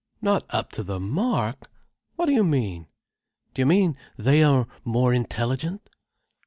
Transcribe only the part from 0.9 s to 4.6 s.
mark? What do you mean? Do you mean they